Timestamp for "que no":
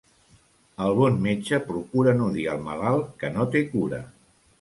3.25-3.47